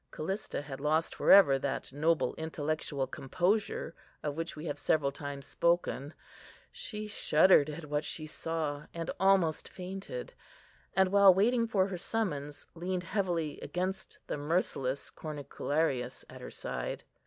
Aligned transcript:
Callista 0.09 0.63
had 0.63 0.81
lost 0.81 1.13
for 1.13 1.29
ever 1.31 1.59
that 1.59 1.93
noble 1.93 2.33
intellectual 2.33 3.05
composure 3.05 3.93
of 4.23 4.35
which 4.35 4.55
we 4.55 4.65
have 4.65 4.79
several 4.79 5.11
times 5.11 5.45
spoken; 5.45 6.11
she 6.71 7.07
shuddered 7.07 7.69
at 7.69 7.85
what 7.85 8.03
she 8.03 8.25
saw, 8.25 8.83
and 8.95 9.11
almost 9.19 9.69
fainted, 9.69 10.33
and, 10.95 11.11
while 11.11 11.31
waiting 11.31 11.67
for 11.67 11.85
her 11.85 11.99
summons, 11.99 12.65
leaned 12.73 13.03
heavily 13.03 13.59
against 13.61 14.17
the 14.25 14.37
merciless 14.37 15.11
cornicularius 15.11 16.25
at 16.27 16.41
her 16.41 16.49
side. 16.49 17.03